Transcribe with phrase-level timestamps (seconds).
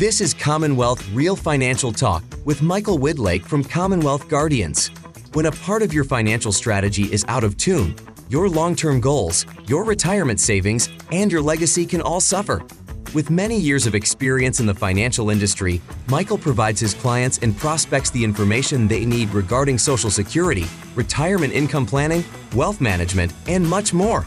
[0.00, 4.88] This is Commonwealth Real Financial Talk with Michael Widlake from Commonwealth Guardians.
[5.34, 7.94] When a part of your financial strategy is out of tune,
[8.30, 12.62] your long term goals, your retirement savings, and your legacy can all suffer.
[13.12, 18.08] With many years of experience in the financial industry, Michael provides his clients and prospects
[18.08, 20.64] the information they need regarding Social Security,
[20.94, 22.24] retirement income planning,
[22.54, 24.26] wealth management, and much more.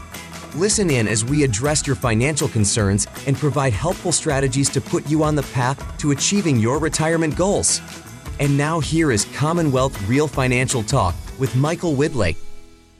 [0.56, 5.24] Listen in as we address your financial concerns and provide helpful strategies to put you
[5.24, 7.80] on the path to achieving your retirement goals.
[8.38, 12.36] And now, here is Commonwealth Real Financial Talk with Michael Widlake.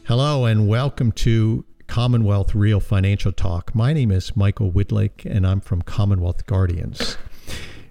[0.02, 3.72] Hello, and welcome to Commonwealth Real Financial Talk.
[3.72, 7.16] My name is Michael Widlake, and I'm from Commonwealth Guardians.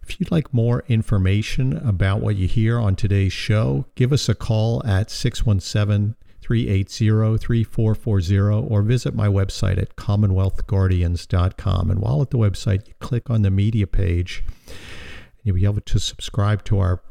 [0.02, 4.36] If you'd like more information about what you hear on today's show, give us a
[4.36, 11.89] call at 617 380 3440 or visit my website at commonwealthguardians.com.
[11.89, 14.44] And while at the website, you click on the media page,
[15.41, 17.02] you'll be able to subscribe to our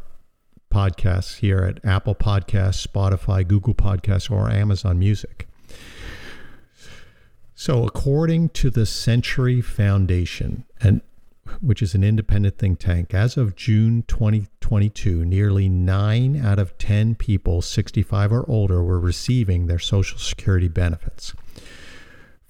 [0.71, 5.49] podcasts here at Apple Podcasts, Spotify, Google Podcasts, or Amazon Music.
[7.55, 11.01] So, according to the Century Foundation, and
[11.61, 17.15] which is an independent think tank, as of June 2022, nearly 9 out of 10
[17.15, 21.35] people 65 or older were receiving their Social Security benefits.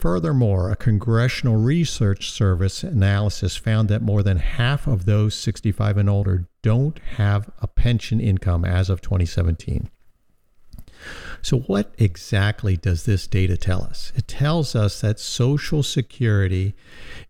[0.02, 6.10] Furthermore, a Congressional Research Service analysis found that more than half of those 65 and
[6.10, 9.88] older don't have a pension income as of 2017.
[11.40, 14.12] So, what exactly does this data tell us?
[14.14, 16.74] It tells us that Social Security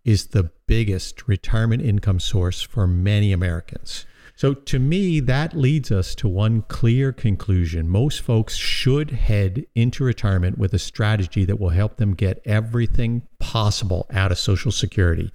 [0.05, 4.07] is the biggest retirement income source for many Americans.
[4.35, 7.91] So, to me, that leads us to one clear conclusion.
[7.91, 13.21] Most folks should head into retirement with a strategy that will help them get everything
[13.39, 15.31] possible out of Social Security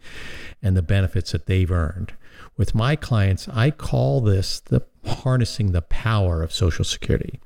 [0.63, 2.13] and the benefits that they've earned.
[2.57, 7.39] With my clients, I call this the harnessing the power of Social Security.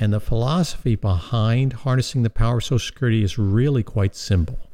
[0.00, 4.67] And the philosophy behind harnessing the power of Social Security is really quite simple.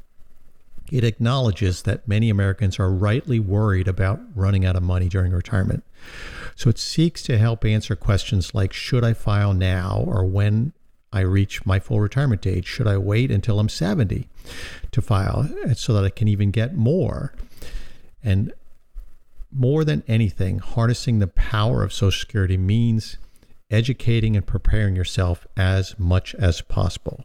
[0.91, 5.84] It acknowledges that many Americans are rightly worried about running out of money during retirement.
[6.56, 10.73] So it seeks to help answer questions like Should I file now or when
[11.12, 12.67] I reach my full retirement age?
[12.67, 14.28] Should I wait until I'm 70
[14.91, 17.33] to file so that I can even get more?
[18.23, 18.53] And
[19.53, 23.17] more than anything, harnessing the power of Social Security means
[23.71, 27.25] educating and preparing yourself as much as possible.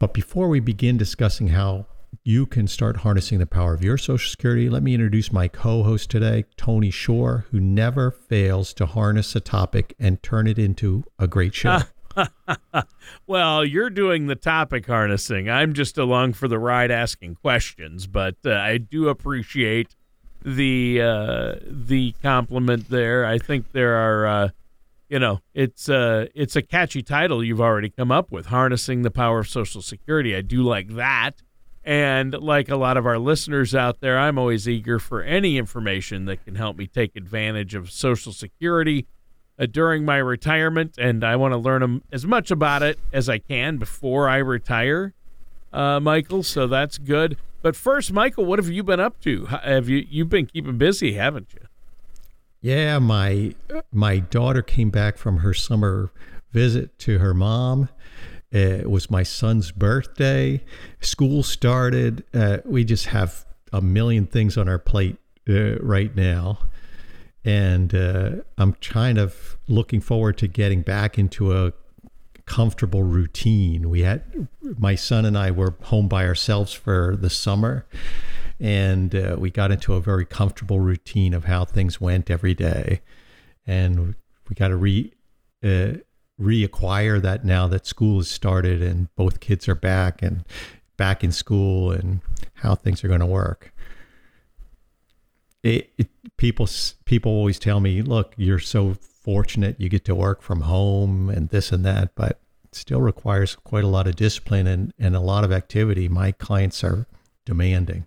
[0.00, 1.84] But before we begin discussing how
[2.24, 5.82] you can start harnessing the power of your Social Security, let me introduce my co
[5.82, 11.04] host today, Tony Shore, who never fails to harness a topic and turn it into
[11.18, 11.80] a great show.
[13.26, 15.50] well, you're doing the topic harnessing.
[15.50, 19.94] I'm just along for the ride asking questions, but uh, I do appreciate
[20.42, 23.26] the uh, the compliment there.
[23.26, 24.48] I think there are, uh,
[25.10, 29.10] you know, it's uh, it's a catchy title you've already come up with, harnessing the
[29.10, 30.36] power of Social Security.
[30.36, 31.42] I do like that,
[31.84, 36.26] and like a lot of our listeners out there, I'm always eager for any information
[36.26, 39.06] that can help me take advantage of Social Security.
[39.58, 43.36] Uh, during my retirement, and I want to learn as much about it as I
[43.36, 45.12] can before I retire,
[45.70, 46.42] uh, Michael.
[46.42, 47.36] So that's good.
[47.60, 49.44] But first, Michael, what have you been up to?
[49.46, 51.66] Have you you've been keeping busy, haven't you?
[52.60, 53.54] Yeah, my
[53.92, 56.12] my daughter came back from her summer
[56.52, 57.88] visit to her mom.
[58.50, 60.62] It was my son's birthday.
[61.00, 62.24] School started.
[62.34, 65.16] Uh, we just have a million things on our plate
[65.48, 66.58] uh, right now.
[67.44, 71.72] And uh, I'm kind of looking forward to getting back into a
[72.44, 73.88] comfortable routine.
[73.88, 77.86] We had my son and I were home by ourselves for the summer,
[78.60, 83.00] and uh, we got into a very comfortable routine of how things went every day,
[83.66, 84.14] and
[84.48, 85.12] we got to re
[85.64, 85.94] uh,
[86.40, 90.44] reacquire that now that school has started and both kids are back and
[90.96, 92.20] back in school and
[92.54, 93.72] how things are going to work.
[95.62, 96.08] It, it,
[96.38, 96.68] people
[97.04, 101.50] people always tell me, look, you're so fortunate you get to work from home and
[101.50, 105.20] this and that, but it still requires quite a lot of discipline and, and a
[105.20, 106.08] lot of activity.
[106.08, 107.06] My clients are
[107.44, 108.06] demanding,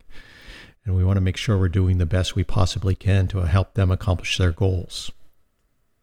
[0.85, 3.73] and we want to make sure we're doing the best we possibly can to help
[3.73, 5.11] them accomplish their goals.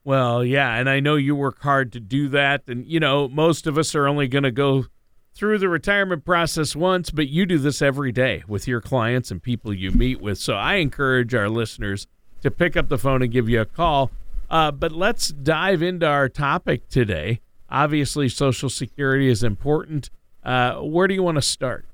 [0.04, 2.62] Well, yeah, and I know you work hard to do that.
[2.66, 4.86] And, you know, most of us are only going to go
[5.34, 9.42] through the retirement process once, but you do this every day with your clients and
[9.42, 10.38] people you meet with.
[10.38, 12.06] So I encourage our listeners
[12.42, 14.10] to pick up the phone and give you a call
[14.50, 17.40] uh, but let's dive into our topic today.
[17.70, 20.10] Obviously, Social Security is important.
[20.42, 21.86] Uh, where do you want to start?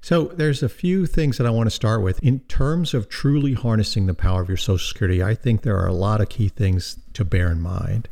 [0.00, 2.22] So there's a few things that I want to start with.
[2.22, 5.86] In terms of truly harnessing the power of your Social Security, I think there are
[5.86, 8.08] a lot of key things to bear in mind.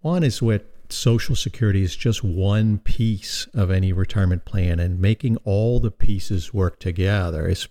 [0.00, 5.36] One is what Social Security is just one piece of any retirement plan, and making
[5.44, 7.68] all the pieces work together is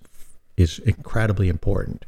[0.57, 2.03] is incredibly important.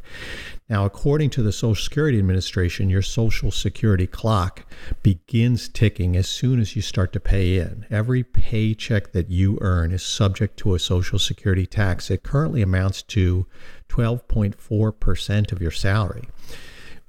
[0.67, 4.65] Now, according to the Social Security Administration, your Social Security clock
[5.03, 7.85] begins ticking as soon as you start to pay in.
[7.89, 12.11] Every paycheck that you earn is subject to a Social Security tax.
[12.11, 13.45] It currently amounts to
[13.87, 16.27] 12.4% of your salary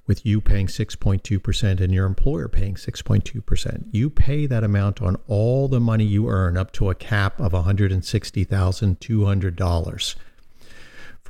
[0.07, 3.85] with you paying 6.2% and your employer paying 6.2%.
[3.93, 7.53] You pay that amount on all the money you earn up to a cap of
[7.53, 10.15] $160,200.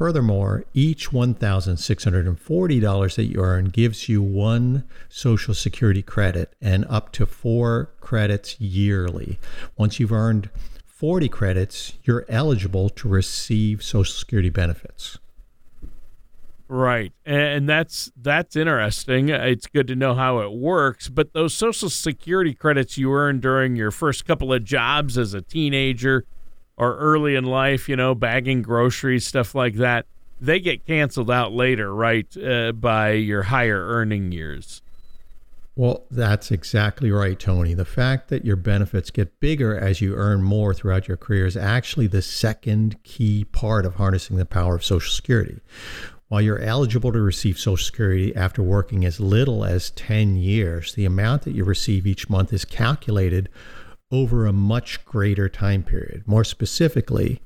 [0.01, 7.27] Furthermore, each $1,640 that you earn gives you one Social Security credit and up to
[7.27, 9.39] four credits yearly.
[9.77, 10.49] Once you've earned
[10.87, 15.19] 40 credits, you're eligible to receive Social Security benefits.
[16.67, 17.13] Right.
[17.27, 19.29] And that's that's interesting.
[19.29, 23.77] It's good to know how it works, but those social security credits you earn during
[23.77, 26.25] your first couple of jobs as a teenager
[26.81, 30.07] or early in life, you know, bagging groceries, stuff like that,
[30.41, 34.81] they get canceled out later, right, uh, by your higher earning years.
[35.77, 37.75] Well, that's exactly right, Tony.
[37.75, 41.57] The fact that your benefits get bigger as you earn more throughout your career is
[41.57, 45.61] actually the second key part of harnessing the power of Social Security.
[46.29, 51.05] While you're eligible to receive Social Security after working as little as 10 years, the
[51.05, 53.51] amount that you receive each month is calculated
[54.11, 56.23] over a much greater time period.
[56.27, 57.41] More specifically,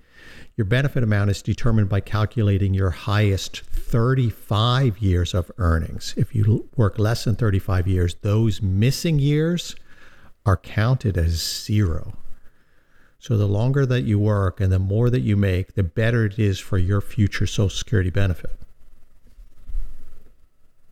[0.56, 6.14] your benefit amount is determined by calculating your highest 35 years of earnings.
[6.16, 9.74] If you work less than 35 years, those missing years
[10.46, 12.16] are counted as zero.
[13.18, 16.38] So the longer that you work and the more that you make, the better it
[16.38, 18.52] is for your future Social Security benefit.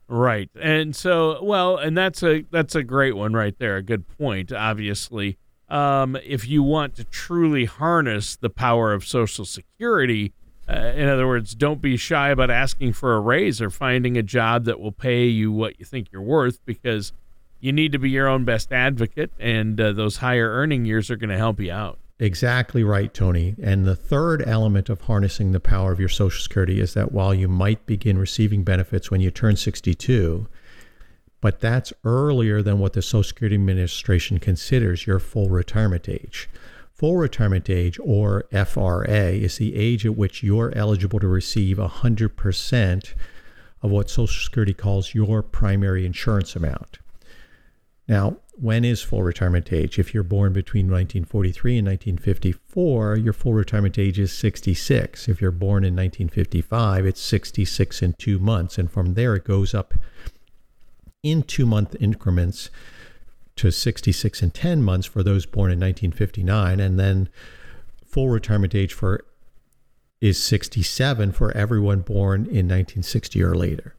[0.07, 0.49] Right.
[0.59, 3.77] And so, well, and that's a that's a great one right there.
[3.77, 5.37] A good point, obviously.
[5.73, 10.31] Um, if you want to truly harness the power of Social Security,
[10.69, 14.21] uh, in other words, don't be shy about asking for a raise or finding a
[14.21, 17.11] job that will pay you what you think you're worth because
[17.59, 21.15] you need to be your own best advocate, and uh, those higher earning years are
[21.15, 21.97] going to help you out.
[22.19, 23.55] Exactly right, Tony.
[23.59, 27.33] And the third element of harnessing the power of your Social Security is that while
[27.33, 30.47] you might begin receiving benefits when you turn 62,
[31.43, 36.49] but that's earlier than what the Social Security Administration considers your full retirement age.
[36.93, 43.13] Full retirement age, or FRA, is the age at which you're eligible to receive 100%
[43.81, 46.99] of what Social Security calls your primary insurance amount.
[48.07, 49.99] Now, when is full retirement age?
[49.99, 55.27] If you're born between 1943 and 1954, your full retirement age is 66.
[55.27, 58.77] If you're born in 1955, it's 66 in two months.
[58.77, 59.93] And from there, it goes up
[61.23, 62.69] in two month increments
[63.55, 66.79] to 66 and 10 months for those born in 1959.
[66.79, 67.29] And then
[68.05, 69.23] full retirement age for
[70.21, 73.95] is 67 for everyone born in 1960 or later.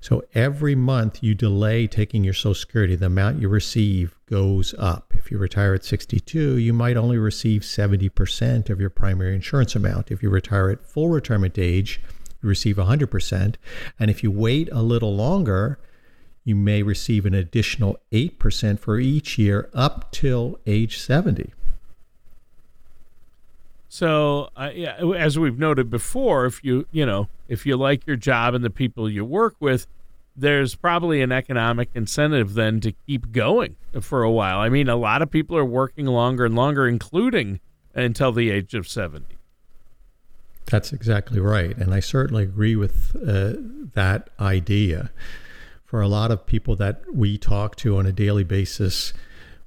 [0.00, 5.14] So every month you delay taking your Social Security, the amount you receive goes up.
[5.16, 10.10] If you retire at 62, you might only receive 70% of your primary insurance amount.
[10.10, 12.00] If you retire at full retirement age,
[12.42, 13.54] you receive 100%.
[14.00, 15.78] And if you wait a little longer,
[16.44, 21.52] you may receive an additional 8% for each year up till age 70.
[23.88, 28.16] So, uh, yeah, as we've noted before, if you you know if you like your
[28.16, 29.86] job and the people you work with,
[30.34, 34.60] there's probably an economic incentive then to keep going for a while.
[34.60, 37.60] I mean, a lot of people are working longer and longer, including
[37.94, 39.36] until the age of seventy.
[40.64, 43.60] That's exactly right, and I certainly agree with uh,
[43.92, 45.10] that idea.
[45.92, 49.12] For a lot of people that we talk to on a daily basis,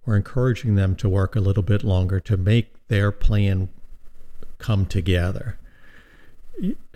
[0.08, 3.70] we're encouraging them to work a little bit longer to make their plan
[4.58, 5.60] come together.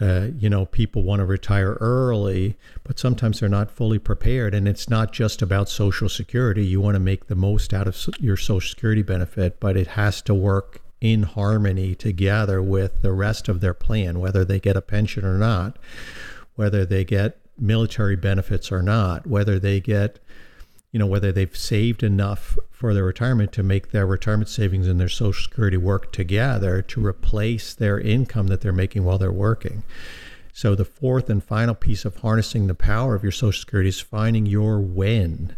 [0.02, 4.56] Uh, you know, people want to retire early, but sometimes they're not fully prepared.
[4.56, 6.66] And it's not just about Social Security.
[6.66, 10.24] You want to make the most out of your Social Security benefit, but it has
[10.24, 14.82] to work in harmony together with the rest of their plan, whether they get a
[14.82, 15.78] pension or not,
[16.56, 20.20] whether they get military benefits or not, whether they get
[20.92, 25.00] you know, whether they've saved enough for their retirement to make their retirement savings and
[25.00, 29.84] their Social Security work together to replace their income that they're making while they're working.
[30.52, 34.00] So, the fourth and final piece of harnessing the power of your Social Security is
[34.00, 35.56] finding your when,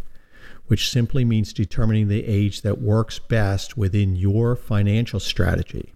[0.68, 5.94] which simply means determining the age that works best within your financial strategy.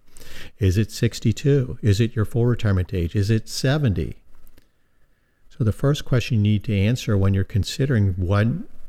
[0.58, 1.78] Is it 62?
[1.82, 3.14] Is it your full retirement age?
[3.14, 4.16] Is it 70?
[5.56, 8.46] So the first question you need to answer when you're considering what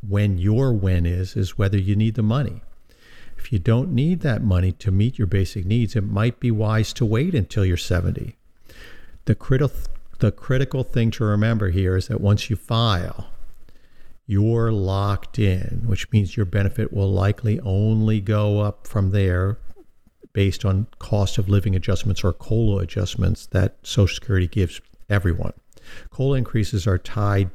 [0.07, 2.61] when your when is is whether you need the money.
[3.37, 6.91] If you don't need that money to meet your basic needs, it might be wise
[6.93, 8.35] to wait until you're 70.
[9.25, 9.77] The critical
[10.19, 13.27] the critical thing to remember here is that once you file,
[14.25, 19.57] you're locked in, which means your benefit will likely only go up from there
[20.33, 25.53] based on cost of living adjustments or COLA adjustments that Social Security gives everyone.
[26.09, 27.49] COLA increases are tied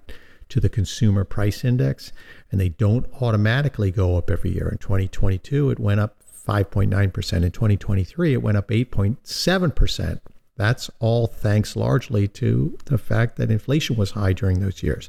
[0.48, 2.12] to the consumer price index
[2.50, 4.68] and they don't automatically go up every year.
[4.68, 6.92] In 2022, it went up 5.9%.
[6.92, 10.20] In 2023, it went up 8.7%.
[10.56, 15.08] That's all thanks largely to the fact that inflation was high during those years.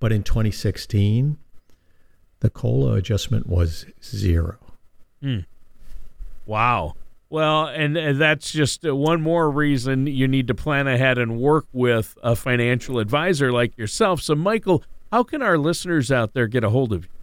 [0.00, 1.38] But in 2016,
[2.40, 4.58] the COLA adjustment was zero.
[5.22, 5.40] Hmm.
[6.46, 6.96] Wow.
[7.30, 11.38] Well, and, and that's just uh, one more reason you need to plan ahead and
[11.38, 14.20] work with a financial advisor like yourself.
[14.20, 14.82] So, Michael,
[15.12, 17.19] how can our listeners out there get a hold of you?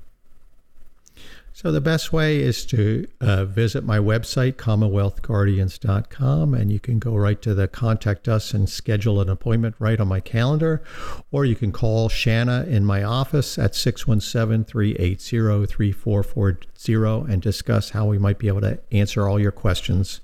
[1.57, 7.15] So, the best way is to uh, visit my website, commonwealthguardians.com, and you can go
[7.15, 10.83] right to the contact us and schedule an appointment right on my calendar.
[11.31, 18.05] Or you can call Shanna in my office at 617 380 3440 and discuss how
[18.05, 20.21] we might be able to answer all your questions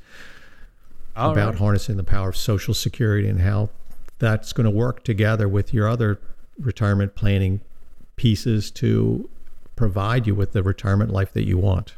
[1.15, 1.57] all about right.
[1.57, 3.71] harnessing the power of Social Security and how
[4.19, 6.19] that's going to work together with your other
[6.59, 7.61] retirement planning
[8.17, 9.27] pieces to
[9.75, 11.95] provide you with the retirement life that you want.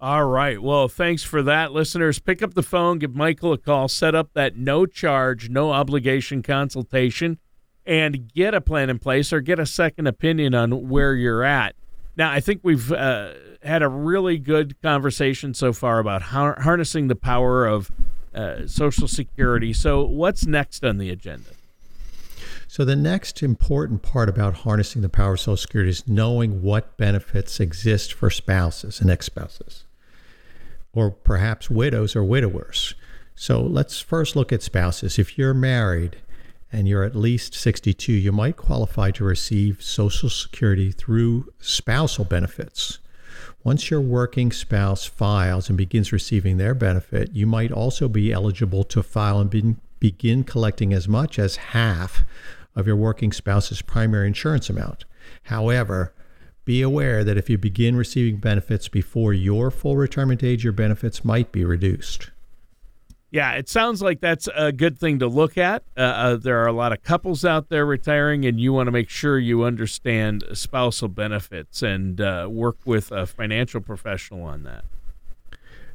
[0.00, 0.60] All right.
[0.60, 2.18] Well, thanks for that, listeners.
[2.18, 6.42] Pick up the phone, give Michael a call, set up that no charge, no obligation
[6.42, 7.38] consultation,
[7.86, 11.76] and get a plan in place or get a second opinion on where you're at.
[12.16, 13.32] Now, I think we've uh,
[13.62, 17.90] had a really good conversation so far about har- harnessing the power of
[18.34, 19.72] uh, Social Security.
[19.72, 21.50] So, what's next on the agenda?
[22.72, 26.96] So, the next important part about harnessing the power of Social Security is knowing what
[26.96, 29.84] benefits exist for spouses and ex spouses,
[30.94, 32.94] or perhaps widows or widowers.
[33.34, 35.18] So, let's first look at spouses.
[35.18, 36.16] If you're married
[36.72, 43.00] and you're at least 62, you might qualify to receive Social Security through spousal benefits.
[43.62, 48.82] Once your working spouse files and begins receiving their benefit, you might also be eligible
[48.84, 52.24] to file and be, begin collecting as much as half
[52.74, 55.04] of your working spouse's primary insurance amount.
[55.44, 56.14] However,
[56.64, 61.24] be aware that if you begin receiving benefits before your full retirement age, your benefits
[61.24, 62.30] might be reduced.
[63.32, 65.82] Yeah, it sounds like that's a good thing to look at.
[65.96, 68.90] Uh, uh, there are a lot of couples out there retiring, and you want to
[68.90, 74.84] make sure you understand spousal benefits and uh, work with a financial professional on that.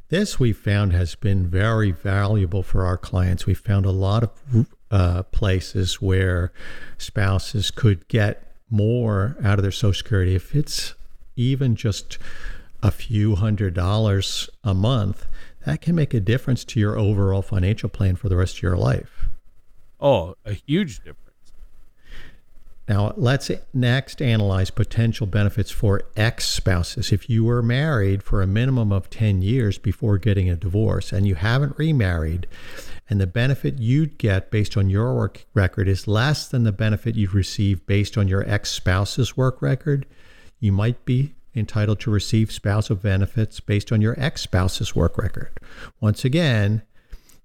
[0.08, 3.46] This we found has been very valuable for our clients.
[3.46, 6.52] We found a lot of uh, places where
[6.96, 10.94] spouses could get more out of their Social Security if it's
[11.36, 12.18] even just
[12.82, 15.26] a few hundred dollars a month.
[15.66, 18.76] That can make a difference to your overall financial plan for the rest of your
[18.76, 19.26] life.
[20.00, 21.27] Oh, a huge difference.
[22.88, 27.12] Now, let's next analyze potential benefits for ex spouses.
[27.12, 31.26] If you were married for a minimum of 10 years before getting a divorce and
[31.26, 32.46] you haven't remarried,
[33.10, 37.14] and the benefit you'd get based on your work record is less than the benefit
[37.14, 40.06] you'd receive based on your ex spouse's work record,
[40.58, 45.50] you might be entitled to receive spousal benefits based on your ex spouse's work record.
[46.00, 46.82] Once again,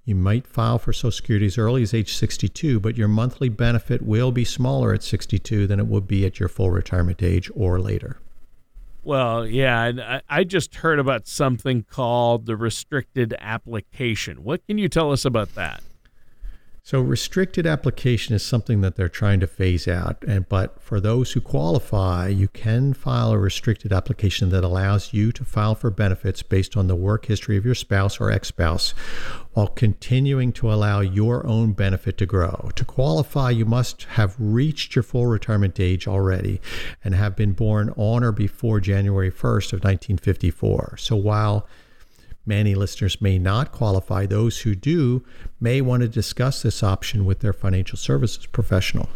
[0.05, 4.01] you might file for Social Security as early as age 62, but your monthly benefit
[4.01, 7.79] will be smaller at 62 than it would be at your full retirement age or
[7.79, 8.19] later.
[9.05, 14.43] Well, yeah, I just heard about something called the restricted application.
[14.43, 15.83] What can you tell us about that?
[16.85, 20.21] So restricted application is something that they're trying to phase out.
[20.27, 25.31] And but for those who qualify, you can file a restricted application that allows you
[25.31, 28.93] to file for benefits based on the work history of your spouse or ex-spouse
[29.53, 32.69] while continuing to allow your own benefit to grow.
[32.75, 36.59] To qualify, you must have reached your full retirement age already
[37.01, 40.97] and have been born on or before January 1st of 1954.
[40.97, 41.65] So while
[42.45, 44.25] Many listeners may not qualify.
[44.25, 45.23] Those who do
[45.59, 49.09] may want to discuss this option with their financial services professional.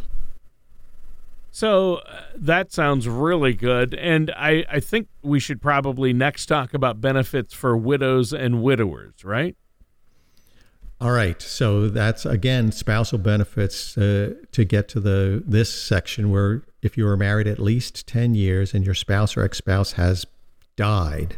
[1.51, 3.95] So uh, that sounds really good.
[3.95, 9.25] And I, I think we should probably next talk about benefits for widows and widowers,
[9.25, 9.57] right?
[11.01, 11.41] All right.
[11.41, 17.05] So that's again spousal benefits uh, to get to the this section where if you
[17.05, 20.25] were married at least 10 years and your spouse or ex-spouse has
[20.75, 21.37] died,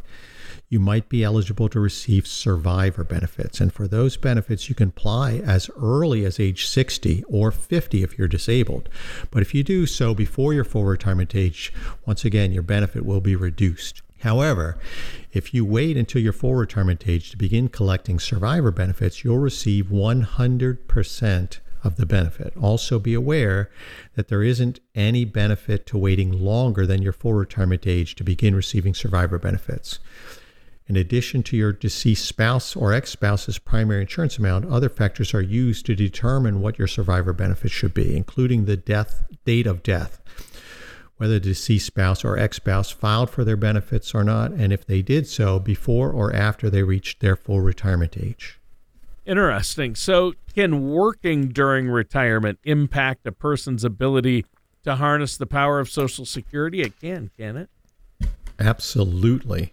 [0.69, 3.59] you might be eligible to receive survivor benefits.
[3.59, 8.17] And for those benefits, you can apply as early as age 60 or 50 if
[8.17, 8.87] you're disabled.
[9.31, 11.73] But if you do so before your full retirement age,
[12.05, 14.03] once again, your benefit will be reduced.
[14.19, 14.77] However,
[15.31, 19.85] if you wait until your full retirement age to begin collecting survivor benefits, you'll receive
[19.85, 22.53] 100% of the benefit.
[22.61, 23.71] Also, be aware
[24.15, 28.53] that there isn't any benefit to waiting longer than your full retirement age to begin
[28.53, 29.99] receiving survivor benefits.
[30.89, 35.41] In addition to your deceased spouse or ex spouse's primary insurance amount, other factors are
[35.41, 40.19] used to determine what your survivor benefits should be, including the death date of death,
[41.17, 44.83] whether the deceased spouse or ex spouse filed for their benefits or not, and if
[44.83, 48.59] they did so before or after they reached their full retirement age.
[49.27, 49.93] Interesting.
[49.93, 54.43] So, can working during retirement impact a person's ability
[54.85, 56.81] to harness the power of Social Security?
[56.81, 57.69] It can, can it?
[58.57, 59.71] Absolutely.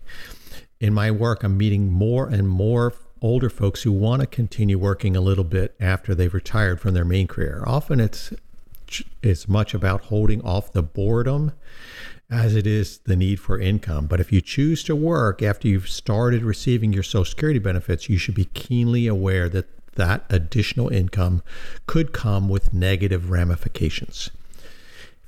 [0.80, 2.92] In my work, I'm meeting more and more
[3.22, 7.04] older folks who want to continue working a little bit after they've retired from their
[7.04, 7.62] main career.
[7.66, 8.32] Often it's
[9.22, 11.52] it's much about holding off the boredom
[12.30, 14.06] as it is the need for income.
[14.06, 18.18] But if you choose to work after you've started receiving your Social Security benefits, you
[18.18, 21.42] should be keenly aware that that additional income
[21.86, 24.30] could come with negative ramifications.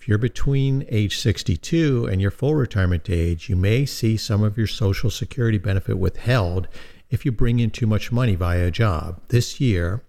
[0.01, 4.57] If you're between age 62 and your full retirement age, you may see some of
[4.57, 6.69] your Social Security benefit withheld
[7.11, 9.21] if you bring in too much money via a job.
[9.29, 10.03] This year,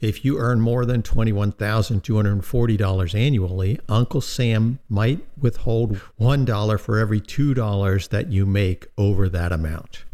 [0.00, 8.08] if you earn more than $21,240 annually, Uncle Sam might withhold $1 for every $2
[8.08, 10.04] that you make over that amount.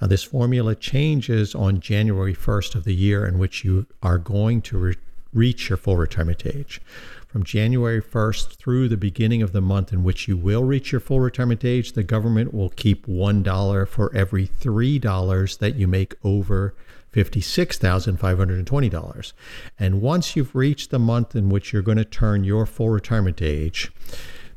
[0.00, 4.60] Now, this formula changes on January 1st of the year in which you are going
[4.62, 4.94] to
[5.32, 6.80] reach your full retirement age.
[7.26, 11.00] From January 1st through the beginning of the month in which you will reach your
[11.00, 16.74] full retirement age, the government will keep $1 for every $3 that you make over
[17.12, 19.32] $56,520.
[19.78, 23.40] And once you've reached the month in which you're going to turn your full retirement
[23.40, 23.90] age,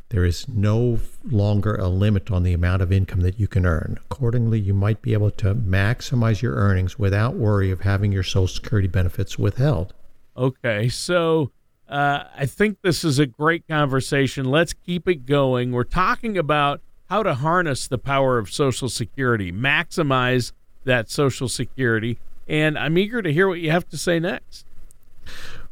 [0.10, 3.97] there is no longer a limit on the amount of income that you can earn.
[4.06, 8.47] Accordingly, you might be able to maximize your earnings without worry of having your Social
[8.47, 9.93] Security benefits withheld.
[10.38, 11.52] Okay, so
[11.88, 14.45] uh, I think this is a great conversation.
[14.45, 15.71] Let's keep it going.
[15.71, 20.52] We're talking about how to harness the power of Social Security, maximize
[20.84, 24.65] that Social Security and I'm eager to hear what you have to say next.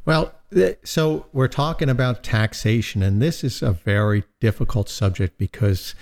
[0.06, 0.34] Well,
[0.84, 5.96] so we're talking about taxation, and this is a very difficult subject because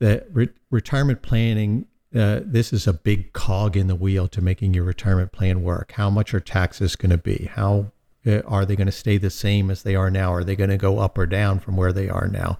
[0.00, 1.86] the re- retirement planning.
[2.14, 5.92] Uh, this is a big cog in the wheel to making your retirement plan work.
[5.92, 7.48] How much are taxes going to be?
[7.54, 7.92] How
[8.26, 10.32] uh, are they going to stay the same as they are now?
[10.32, 12.58] Are they going to go up or down from where they are now?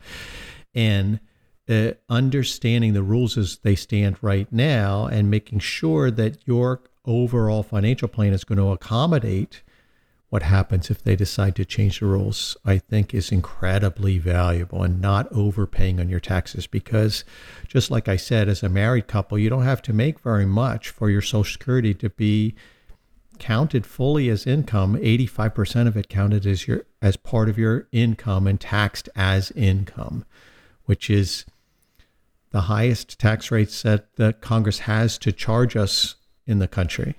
[0.75, 1.21] And
[1.69, 7.62] uh, understanding the rules as they stand right now and making sure that your overall
[7.62, 9.62] financial plan is going to accommodate
[10.33, 14.99] what happens if they decide to change the rules, I think is incredibly valuable and
[14.99, 16.66] not overpaying on your taxes.
[16.66, 17.23] Because,
[17.68, 20.88] just like I said, as a married couple, you don't have to make very much
[20.88, 22.55] for your Social Security to be
[23.38, 24.97] counted fully as income.
[24.97, 30.25] 85% of it counted as your as part of your income and taxed as income,
[30.87, 31.45] which is
[32.53, 36.14] the highest tax rates that the Congress has to charge us
[36.47, 37.16] in the country.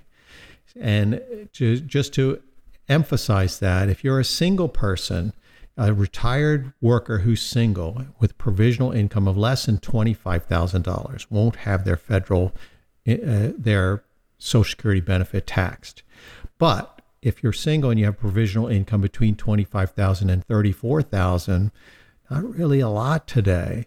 [0.74, 1.22] And
[1.52, 2.42] to, just to
[2.88, 5.32] emphasize that, if you're a single person,
[5.76, 11.96] a retired worker who's single with provisional income of less than $25,000 won't have their
[11.96, 12.52] federal,
[13.08, 14.04] uh, their
[14.38, 16.02] Social Security benefit taxed.
[16.58, 21.72] But if you're single and you have provisional income between 25,000 and 34,000,
[22.30, 23.86] not really a lot today,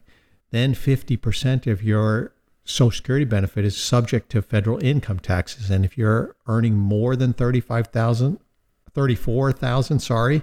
[0.52, 2.34] then 50% of your
[2.66, 5.70] Social Security benefit is subject to federal income taxes.
[5.70, 8.40] And if you're earning more than 35,000,
[8.98, 10.42] 34,000, sorry,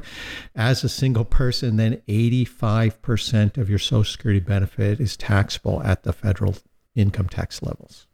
[0.54, 6.12] as a single person, then 85% of your Social Security benefit is taxable at the
[6.12, 6.54] federal
[6.94, 8.06] income tax levels.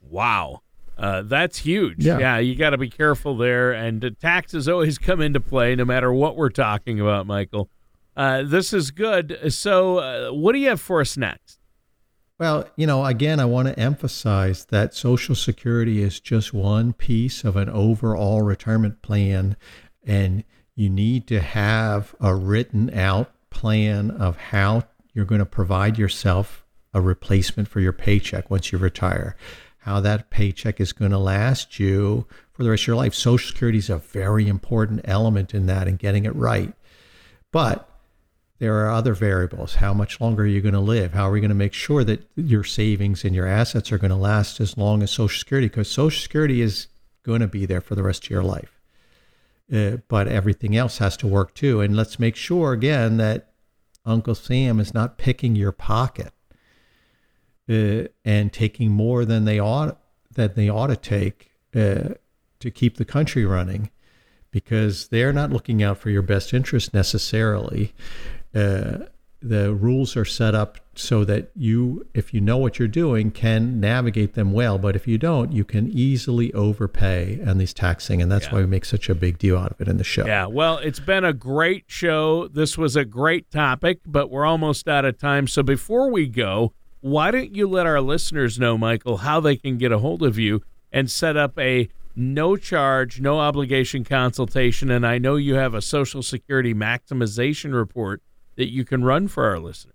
[0.00, 0.62] Wow.
[0.96, 2.02] Uh, that's huge.
[2.02, 3.72] Yeah, yeah you got to be careful there.
[3.72, 7.68] And uh, taxes always come into play no matter what we're talking about, Michael.
[8.16, 9.52] Uh, this is good.
[9.52, 11.58] So, uh, what do you have for us next?
[12.38, 17.44] Well, you know, again, I want to emphasize that Social Security is just one piece
[17.44, 19.56] of an overall retirement plan,
[20.04, 20.42] and
[20.74, 26.64] you need to have a written out plan of how you're going to provide yourself
[26.92, 29.36] a replacement for your paycheck once you retire,
[29.78, 33.14] how that paycheck is going to last you for the rest of your life.
[33.14, 36.72] Social Security is a very important element in that and getting it right.
[37.52, 37.88] But
[38.58, 39.76] there are other variables.
[39.76, 41.12] How much longer are you going to live?
[41.12, 44.10] How are we going to make sure that your savings and your assets are going
[44.10, 45.68] to last as long as Social Security?
[45.68, 46.86] Because Social Security is
[47.24, 48.80] going to be there for the rest of your life.
[49.72, 51.80] Uh, but everything else has to work too.
[51.80, 53.52] And let's make sure again that
[54.06, 56.32] Uncle Sam is not picking your pocket
[57.68, 59.98] uh, and taking more than they ought
[60.32, 62.14] that they ought to take uh,
[62.60, 63.90] to keep the country running,
[64.50, 67.94] because they're not looking out for your best interest necessarily.
[68.54, 69.06] Uh,
[69.44, 73.78] the rules are set up so that you, if you know what you're doing, can
[73.78, 74.78] navigate them well.
[74.78, 78.22] But if you don't, you can easily overpay on these taxing.
[78.22, 78.52] And that's yeah.
[78.52, 80.24] why we make such a big deal out of it in the show.
[80.24, 80.46] Yeah.
[80.46, 82.48] Well, it's been a great show.
[82.48, 85.46] This was a great topic, but we're almost out of time.
[85.46, 89.76] So before we go, why don't you let our listeners know, Michael, how they can
[89.76, 94.90] get a hold of you and set up a no charge, no obligation consultation?
[94.90, 98.22] And I know you have a Social Security maximization report
[98.56, 99.94] that you can run for our listeners.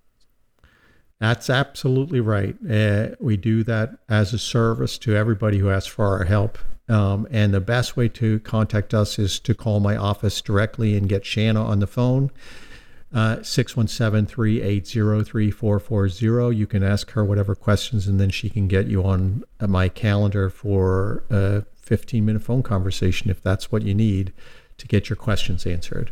[1.19, 2.55] That's absolutely right.
[2.69, 6.57] Uh, we do that as a service to everybody who asks for our help.
[6.87, 11.09] Um, and the best way to contact us is to call my office directly and
[11.09, 12.31] get Shanna on the phone.
[13.13, 16.55] Uh, 617 380 3440.
[16.55, 20.49] You can ask her whatever questions, and then she can get you on my calendar
[20.49, 24.31] for a 15 minute phone conversation if that's what you need
[24.79, 26.11] to get your questions answered.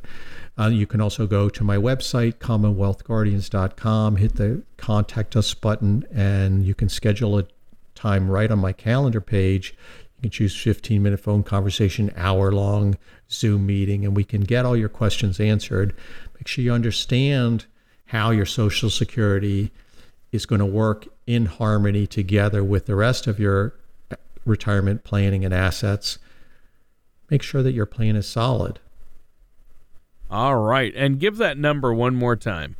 [0.59, 6.65] Uh, you can also go to my website, commonwealthguardians.com, hit the contact us button, and
[6.65, 7.45] you can schedule a
[7.93, 9.75] time right on my calendar page.
[10.17, 12.97] You can choose 15 minute phone conversation, hour long
[13.29, 15.93] Zoom meeting, and we can get all your questions answered.
[16.35, 17.65] Make sure you understand
[18.07, 19.71] how your Social Security
[20.31, 23.73] is going to work in harmony together with the rest of your
[24.45, 26.17] retirement planning and assets.
[27.29, 28.79] Make sure that your plan is solid.
[30.29, 30.93] All right.
[30.95, 32.75] And give that number one more time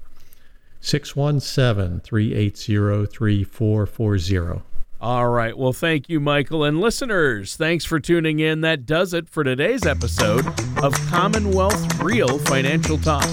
[0.82, 4.62] 617 380 3440.
[5.00, 5.56] All right.
[5.56, 6.64] Well, thank you, Michael.
[6.64, 8.62] And listeners, thanks for tuning in.
[8.62, 10.46] That does it for today's episode
[10.82, 13.24] of Commonwealth Real Financial Talk.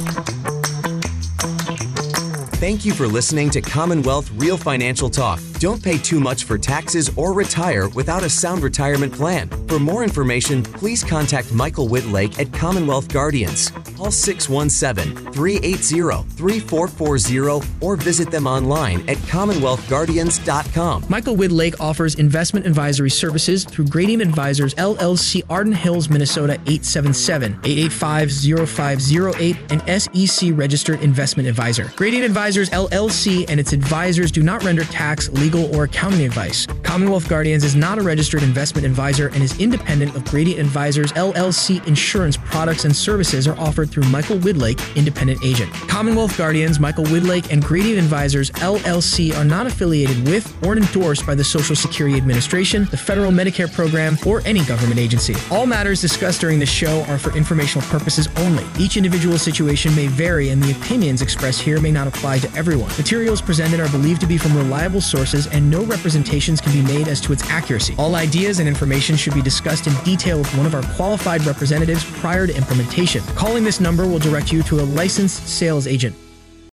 [2.56, 5.40] Thank you for listening to Commonwealth Real Financial Talk.
[5.64, 9.48] Don't pay too much for taxes or retire without a sound retirement plan.
[9.66, 13.70] For more information, please contact Michael Whitlake at Commonwealth Guardians.
[13.96, 21.06] Call 617 380 3440 or visit them online at CommonwealthGuardians.com.
[21.08, 28.68] Michael Whitlake offers investment advisory services through Gradient Advisors LLC, Arden Hills, Minnesota 877 885
[28.68, 31.90] 0508, and SEC registered investment advisor.
[31.96, 36.66] Gradient Advisors LLC and its advisors do not render tax, legal, or accounting advice.
[36.82, 41.84] Commonwealth Guardians is not a registered investment advisor and is independent of Gradient Advisors LLC.
[41.86, 45.72] Insurance products and services are offered through Michael Whitlake, independent agent.
[45.88, 51.34] Commonwealth Guardians, Michael Whitlake, and Gradient Advisors LLC are not affiliated with or endorsed by
[51.34, 55.34] the Social Security Administration, the Federal Medicare Program, or any government agency.
[55.50, 58.64] All matters discussed during the show are for informational purposes only.
[58.78, 62.90] Each individual situation may vary, and the opinions expressed here may not apply to everyone.
[62.96, 65.00] Materials presented are believed to be from reliable
[65.48, 67.94] and no representations can be made as to its accuracy.
[67.98, 72.04] All ideas and information should be discussed in detail with one of our qualified representatives
[72.20, 73.22] prior to implementation.
[73.34, 76.16] Calling this number will direct you to a licensed sales agent.